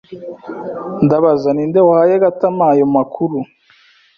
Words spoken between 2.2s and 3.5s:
Gatama ayo makuru.